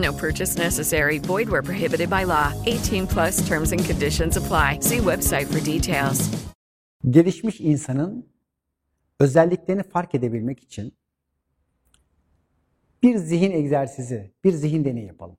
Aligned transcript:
No 0.00 0.12
purchase 0.12 0.58
necessary. 0.58 1.18
Void 1.18 1.48
where 1.48 1.62
prohibited 1.62 2.08
by 2.10 2.24
law. 2.24 2.52
18 2.66 3.06
plus 3.06 3.48
terms 3.48 3.72
and 3.72 3.84
conditions 3.84 4.36
apply. 4.36 4.78
See 4.80 4.98
website 4.98 5.46
for 5.46 5.60
details. 5.60 6.30
Gelişmiş 7.10 7.60
insanın 7.60 8.26
özelliklerini 9.20 9.82
fark 9.82 10.14
edebilmek 10.14 10.60
için 10.60 10.92
bir 13.02 13.16
zihin 13.16 13.50
egzersizi, 13.50 14.30
bir 14.44 14.52
zihin 14.52 14.84
deneyi 14.84 15.06
yapalım. 15.06 15.36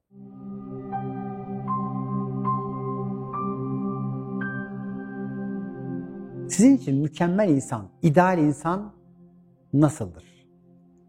Sizin 6.49 6.77
için 6.77 6.95
mükemmel 6.95 7.49
insan, 7.49 7.89
ideal 8.02 8.39
insan 8.39 8.93
nasıldır? 9.73 10.23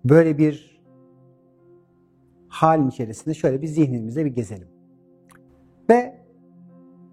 Böyle 0.05 0.39
bir 0.39 0.82
halin 2.53 2.89
içerisinde 2.89 3.35
şöyle 3.35 3.63
bir 3.63 3.67
zihnimizde 3.67 4.25
bir 4.25 4.31
gezelim. 4.31 4.69
Ve 5.91 6.23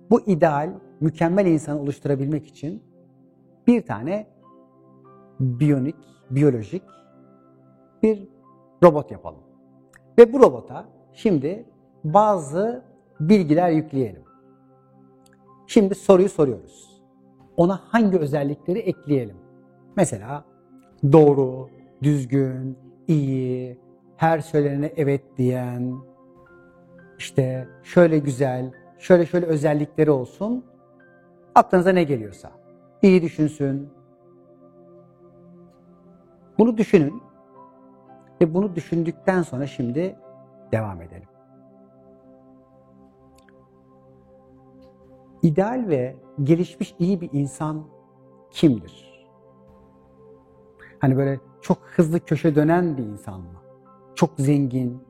bu 0.10 0.22
ideal, 0.22 0.74
mükemmel 1.00 1.46
insanı 1.46 1.82
oluşturabilmek 1.82 2.48
için 2.48 2.84
bir 3.68 3.82
tane 3.82 4.28
biyonik, 5.40 5.96
biyolojik 6.30 6.84
bir 8.04 8.28
robot 8.84 9.12
yapalım. 9.12 9.40
Ve 10.18 10.34
bu 10.34 10.40
robota 10.40 10.86
şimdi 11.14 11.66
bazı 12.04 12.84
bilgiler 13.20 13.70
yükleyelim. 13.70 14.24
Şimdi 15.68 15.96
soruyu 15.96 16.30
soruyoruz. 16.30 17.02
Ona 17.58 17.82
hangi 17.84 18.18
özellikleri 18.18 18.80
ekleyelim? 18.80 19.38
Mesela 19.96 20.46
doğru, 21.12 21.70
düzgün, 22.04 22.78
iyi, 23.08 23.80
her 24.20 24.40
söylenene 24.40 24.94
evet 24.98 25.22
diyen, 25.38 25.98
işte 27.18 27.68
şöyle 27.84 28.20
güzel, 28.20 28.72
şöyle 28.98 29.26
şöyle 29.26 29.46
özellikleri 29.46 30.12
olsun. 30.12 30.66
Aklınıza 31.56 31.92
ne 31.92 32.04
geliyorsa. 32.04 32.52
İyi 33.02 33.22
düşünsün. 33.22 33.90
Bunu 36.58 36.78
düşünün. 36.78 37.24
Ve 38.42 38.54
bunu 38.54 38.76
düşündükten 38.76 39.42
sonra 39.42 39.68
şimdi 39.68 40.16
devam 40.72 41.02
edelim. 41.02 41.30
İdeal 45.42 45.86
ve 45.88 46.16
gelişmiş 46.44 46.96
iyi 47.00 47.22
bir 47.22 47.30
insan 47.34 47.88
kimdir? 48.52 49.26
Hani 51.00 51.18
böyle 51.18 51.40
çok 51.62 51.78
hızlı 51.78 52.20
köşe 52.20 52.56
dönen 52.56 52.98
bir 52.98 53.04
insan 53.04 53.40
mı? 53.40 53.69
Çok 54.20 54.30
zengin, 54.38 55.04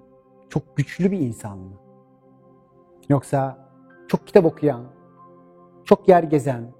çok 0.49 0.77
güçlü 0.77 1.11
bir 1.11 1.19
insan 1.19 1.57
mı? 1.57 1.73
Yoksa 3.09 3.69
çok 4.07 4.27
kitap 4.27 4.45
okuyan, 4.45 4.83
çok 5.85 6.07
yer 6.07 6.23
gezen, 6.23 6.71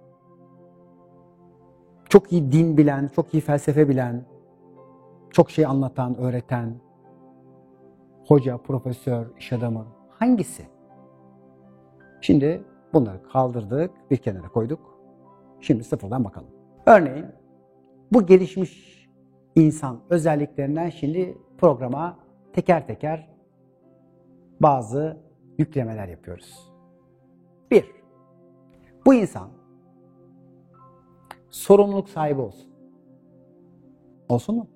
çok 2.10 2.32
iyi 2.32 2.52
din 2.52 2.78
bilen, 2.78 3.08
çok 3.16 3.34
iyi 3.34 3.42
felsefe 3.42 3.90
bilen, 3.90 4.26
çok 5.30 5.52
şey 5.52 5.66
anlatan, 5.66 6.18
öğreten, 6.18 6.76
hoca, 8.28 8.58
profesör, 8.58 9.28
iş 9.38 9.54
adamı 9.54 9.88
hangisi? 10.10 10.64
Şimdi 12.22 12.64
bunları 12.94 13.24
kaldırdık, 13.24 13.92
bir 14.12 14.18
kenara 14.18 14.48
koyduk. 14.48 15.00
Şimdi 15.62 15.84
sıfırdan 15.84 16.24
bakalım. 16.24 16.50
Örneğin 16.86 17.26
bu 18.12 18.26
gelişmiş 18.26 18.99
insan 19.62 20.00
özelliklerinden 20.10 20.90
şimdi 20.90 21.38
programa 21.58 22.20
teker 22.54 22.88
teker 22.88 23.30
bazı 24.60 25.18
yüklemeler 25.58 26.08
yapıyoruz. 26.08 26.72
Bir, 27.72 27.86
bu 29.06 29.14
insan 29.14 29.50
sorumluluk 31.50 32.10
sahibi 32.10 32.42
olsun. 32.42 32.70
Olsun 34.30 34.56
mu? 34.56 34.68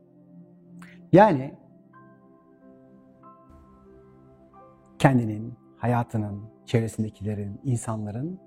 Yani 1.11 1.55
kendinin, 4.99 5.53
hayatının, 5.77 6.43
çevresindekilerin, 6.65 7.61
insanların 7.63 8.39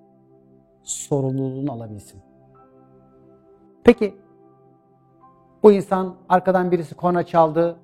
sorumluluğunu 0.82 1.72
alabilsin. 1.72 2.20
Peki 3.84 4.25
bu 5.62 5.72
insan 5.72 6.14
arkadan 6.28 6.70
birisi 6.70 6.94
korna 6.94 7.22
çaldı, 7.22 7.76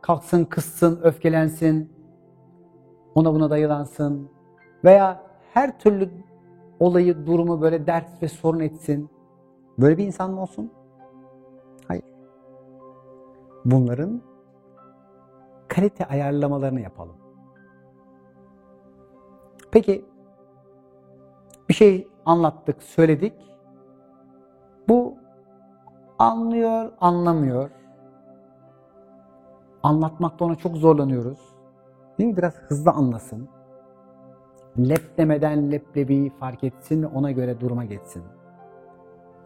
kalksın, 0.00 0.44
kızsın, 0.44 1.00
öfkelensin, 1.02 1.92
ona 3.14 3.34
buna 3.34 3.50
dayılansın 3.50 4.30
veya 4.84 5.22
her 5.54 5.78
türlü 5.78 6.10
olayı, 6.80 7.26
durumu 7.26 7.60
böyle 7.60 7.86
dert 7.86 8.22
ve 8.22 8.28
sorun 8.28 8.60
etsin. 8.60 9.10
Böyle 9.78 9.98
bir 9.98 10.06
insan 10.06 10.30
mı 10.30 10.42
olsun? 10.42 10.72
Hayır. 11.88 12.04
Bunların 13.64 14.22
kalite 15.68 16.06
ayarlamalarını 16.06 16.80
yapalım. 16.80 17.16
Peki 19.70 20.04
bir 21.68 21.74
şey 21.74 22.08
anlattık, 22.26 22.82
söyledik. 22.82 23.32
Bu 24.88 25.21
anlıyor, 26.22 26.92
anlamıyor. 27.00 27.70
Anlatmakta 29.82 30.44
ona 30.44 30.54
çok 30.54 30.76
zorlanıyoruz. 30.76 31.38
Değil 32.18 32.30
mi? 32.30 32.36
Biraz 32.36 32.54
hızlı 32.54 32.90
anlasın. 32.90 33.48
Lep 34.78 35.18
demeden 35.18 35.72
leblebi 35.72 36.30
fark 36.30 36.64
etsin 36.64 37.02
ve 37.02 37.06
ona 37.06 37.30
göre 37.30 37.60
duruma 37.60 37.84
geçsin. 37.84 38.22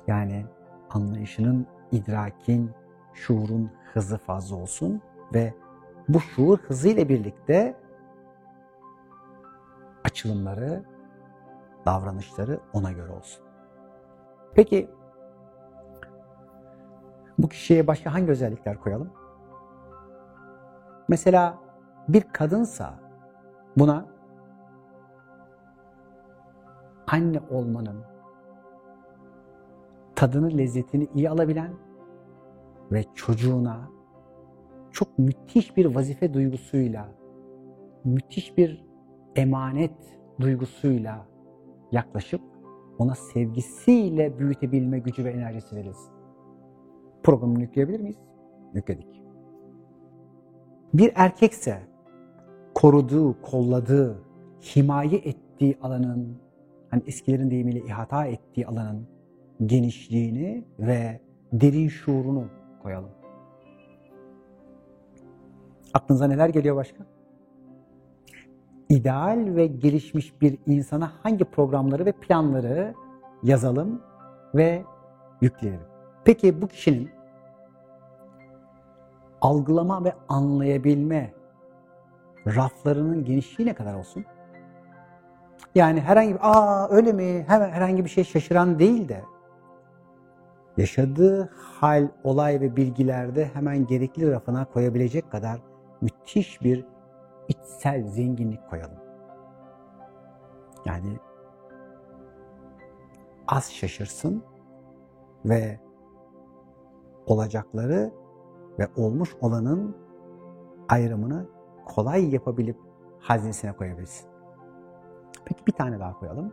Yani 0.07 0.47
anlayışının, 0.91 1.67
idrakin, 1.93 2.71
şuurun 3.15 3.71
hızı 3.93 4.19
fazla 4.19 4.57
olsun 4.57 5.01
ve 5.35 5.55
bu 6.09 6.21
şuur 6.21 6.59
hızıyla 6.59 7.09
birlikte 7.09 7.77
açılımları, 10.05 10.85
davranışları 11.87 12.61
ona 12.73 12.93
göre 12.93 13.13
olsun. 13.13 13.45
Peki 14.55 14.91
bu 17.38 17.48
kişiye 17.48 17.86
başka 17.86 18.15
hangi 18.15 18.30
özellikler 18.30 18.80
koyalım? 18.80 19.12
Mesela 21.09 21.59
bir 22.09 22.22
kadınsa 22.33 22.94
buna 23.77 24.06
anne 27.06 27.41
olmanın 27.50 28.04
tadını, 30.15 30.59
lezzetini 30.59 31.09
iyi 31.15 31.30
alabilen 31.30 31.72
ve 32.92 33.04
çocuğuna 33.15 33.91
çok 34.91 35.18
müthiş 35.18 35.77
bir 35.77 35.94
vazife 35.94 36.34
duygusuyla, 36.34 37.09
müthiş 38.04 38.56
bir 38.56 38.86
emanet 39.36 39.94
duygusuyla 40.41 41.27
yaklaşıp 41.92 42.41
ona 42.98 43.15
sevgisiyle 43.15 44.38
büyütebilme 44.38 44.98
gücü 44.98 45.24
ve 45.24 45.30
enerjisi 45.30 45.77
verilsin. 45.77 46.12
Programını 47.27 47.61
yükleyebilir 47.61 48.01
miyiz? 48.01 48.17
Yükledik. 48.75 49.23
Bir 50.95 51.13
erkekse 51.15 51.83
koruduğu, 52.75 53.43
kolladığı, 53.43 54.23
himaye 54.77 55.17
ettiği 55.19 55.78
alanın, 55.83 56.39
hani 56.91 57.03
eskilerin 57.07 57.51
deyimiyle 57.51 57.78
ihata 57.78 58.27
ettiği 58.27 58.67
alanın 58.67 59.07
genişliğini 59.67 60.65
ve 60.78 61.21
derin 61.53 61.89
şuurunu 61.89 62.45
koyalım. 62.83 63.11
Aklınıza 65.95 66.27
neler 66.27 66.49
geliyor 66.49 66.77
başka? 66.77 67.07
İdeal 68.89 69.55
ve 69.57 69.67
gelişmiş 69.67 70.41
bir 70.41 70.59
insana 70.67 71.13
hangi 71.22 71.45
programları 71.45 72.07
ve 72.07 72.13
planları 72.13 72.95
yazalım 73.43 74.03
ve 74.55 74.83
yükleyelim. 75.41 75.81
Peki 76.25 76.63
bu 76.63 76.69
kişinin 76.69 77.16
algılama 79.41 80.04
ve 80.04 80.12
anlayabilme 80.28 81.33
raflarının 82.47 83.24
genişliği 83.24 83.68
ne 83.68 83.74
kadar 83.74 83.94
olsun? 83.94 84.24
Yani 85.74 86.00
herhangi 86.00 86.34
bir 86.34 86.41
aa 86.42 86.88
öyle 86.91 87.12
mi 87.12 87.44
hemen 87.48 87.71
herhangi 87.71 88.04
bir 88.04 88.10
şey 88.10 88.24
şaşıran 88.24 88.78
değil 88.78 89.09
de 89.09 89.24
yaşadığı 90.77 91.50
hal, 91.80 92.09
olay 92.24 92.60
ve 92.60 92.77
bilgilerde 92.77 93.50
hemen 93.54 93.86
gerekli 93.86 94.30
rafına 94.30 94.65
koyabilecek 94.65 95.30
kadar 95.30 95.60
müthiş 96.00 96.62
bir 96.62 96.84
içsel 97.48 98.06
zenginlik 98.06 98.71
koyalım. 98.71 98.98
Yani 100.86 101.18
az 103.48 103.72
şaşırsın 103.72 104.44
ve 105.44 105.80
olacakları 107.27 108.12
ve 108.78 108.89
olmuş 108.97 109.37
olanın 109.41 109.97
ayrımını 110.89 111.47
kolay 111.84 112.34
yapabilip 112.34 112.77
hazinesine 113.21 113.73
koyabilsin. 113.73 114.28
Peki 115.45 115.67
bir 115.67 115.73
tane 115.73 116.01
daha 116.01 116.19
koyalım. 116.19 116.53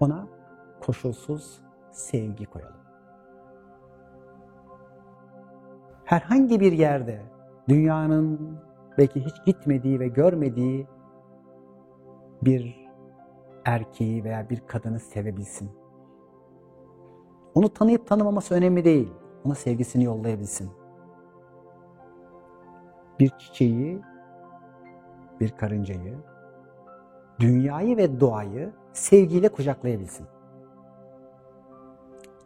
Ona 0.00 0.26
koşulsuz 0.80 1.62
sevgi 1.90 2.46
koyalım. 2.46 2.82
Herhangi 6.04 6.60
bir 6.60 6.72
yerde 6.72 7.22
dünyanın 7.68 8.58
belki 8.98 9.24
hiç 9.24 9.44
gitmediği 9.46 10.00
ve 10.00 10.08
görmediği 10.08 10.86
bir 12.42 12.90
erkeği 13.64 14.24
veya 14.24 14.50
bir 14.50 14.60
kadını 14.66 15.00
sevebilsin. 15.00 15.70
Onu 17.54 17.68
tanıyıp 17.68 18.06
tanımaması 18.06 18.54
önemli 18.54 18.84
değil. 18.84 19.12
Ona 19.44 19.54
sevgisini 19.54 20.04
yollayabilsin. 20.04 20.81
Bir 23.20 23.28
çiçeği, 23.38 24.02
bir 25.40 25.50
karıncayı, 25.50 26.18
dünyayı 27.40 27.96
ve 27.96 28.20
doğayı 28.20 28.72
sevgiyle 28.92 29.48
kucaklayabilsin. 29.48 30.26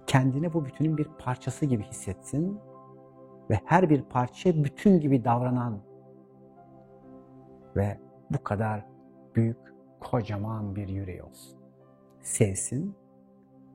Kendini 0.07 0.53
bu 0.53 0.65
bütünün 0.65 0.97
bir 0.99 1.09
parçası 1.19 1.67
gibi 1.67 1.83
hissetsin 1.83 2.61
ve 3.51 3.61
her 3.65 3.91
bir 3.91 4.03
parça 4.03 4.65
bütün 4.65 5.01
gibi 5.01 5.25
davranan 5.25 5.81
ve 7.77 7.99
bu 8.31 8.45
kadar 8.45 8.87
büyük, 9.35 9.57
kocaman 10.01 10.77
bir 10.77 10.89
yüreği 10.89 11.23
olsun. 11.23 11.59
Sevsin, 12.21 12.95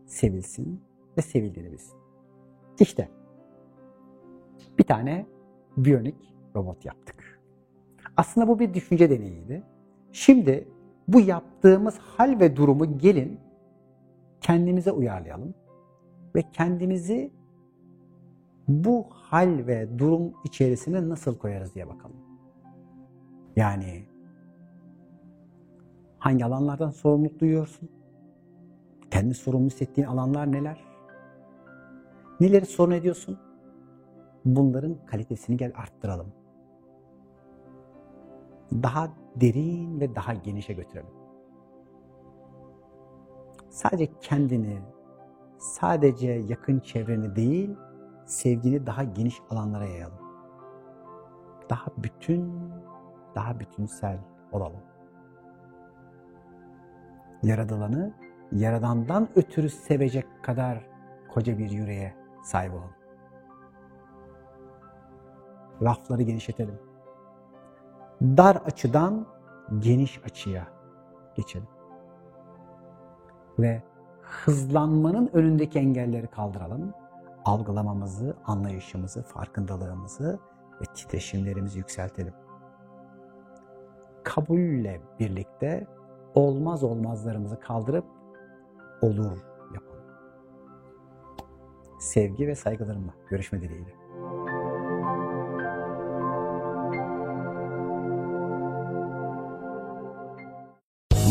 sevilsin 0.05 0.83
ve 1.17 1.21
sevildiğini 1.21 1.71
bilsin. 1.71 1.99
İşte 2.79 3.09
bir 4.77 4.83
tane 4.83 5.25
biyonik 5.77 6.35
robot 6.55 6.85
yaptık. 6.85 7.41
Aslında 8.17 8.47
bu 8.47 8.59
bir 8.59 8.73
düşünce 8.73 9.09
deneyiydi. 9.09 9.63
Şimdi 10.11 10.67
bu 11.07 11.19
yaptığımız 11.19 11.97
hal 11.97 12.39
ve 12.39 12.55
durumu 12.55 12.97
gelin 12.97 13.39
kendimize 14.41 14.91
uyarlayalım 14.91 15.53
ve 16.35 16.43
kendimizi 16.53 17.31
bu 18.67 19.05
hal 19.09 19.67
ve 19.67 19.99
durum 19.99 20.33
içerisine 20.45 21.09
nasıl 21.09 21.37
koyarız 21.37 21.75
diye 21.75 21.87
bakalım. 21.87 22.15
Yani 23.55 24.03
hangi 26.19 26.45
alanlardan 26.45 26.89
sorumluluk 26.89 27.39
duyuyorsun? 27.39 27.89
Kendi 29.11 29.33
sorumlu 29.33 29.65
hissettiğin 29.65 30.07
alanlar 30.07 30.51
neler? 30.51 30.83
Neleri 32.39 32.65
sorun 32.65 32.91
ediyorsun? 32.91 33.39
Bunların 34.45 34.95
kalitesini 35.05 35.57
gel 35.57 35.71
arttıralım. 35.75 36.33
Daha 38.73 39.09
derin 39.35 39.99
ve 39.99 40.15
daha 40.15 40.33
genişe 40.33 40.73
götürelim. 40.73 41.09
Sadece 43.69 44.11
kendini, 44.21 44.81
sadece 45.57 46.31
yakın 46.31 46.79
çevreni 46.79 47.35
değil, 47.35 47.75
sevgini 48.25 48.85
daha 48.85 49.03
geniş 49.03 49.41
alanlara 49.49 49.85
yayalım. 49.85 50.19
Daha 51.69 51.85
bütün, 51.97 52.71
daha 53.35 53.59
bütünsel 53.59 54.19
olalım. 54.51 54.81
Yaradılanı 57.43 58.13
yaradandan 58.51 59.29
ötürü 59.35 59.69
sevecek 59.69 60.43
kadar 60.43 60.87
koca 61.33 61.57
bir 61.57 61.71
yüreğe 61.71 62.15
sahip 62.43 62.73
olalım. 62.73 62.95
Rafları 65.81 66.23
genişletelim. 66.23 66.90
Dar 68.21 68.55
açıdan 68.55 69.25
geniş 69.79 70.21
açıya 70.25 70.67
geçelim. 71.35 71.67
Ve 73.59 73.83
hızlanmanın 74.21 75.29
önündeki 75.33 75.79
engelleri 75.79 76.27
kaldıralım. 76.27 76.93
Algılamamızı, 77.45 78.35
anlayışımızı, 78.45 79.23
farkındalığımızı 79.23 80.39
ve 80.81 80.85
titreşimlerimizi 80.93 81.77
yükseltelim. 81.77 82.33
Kabulle 84.23 85.01
birlikte 85.19 85.87
olmaz 86.35 86.83
olmazlarımızı 86.83 87.59
kaldırıp 87.59 88.05
olur 89.01 89.37
yapalım. 89.73 90.03
Sevgi 91.99 92.47
ve 92.47 92.55
saygılarımla 92.55 93.13
görüşme 93.29 93.61
dileğiyle. 93.61 94.00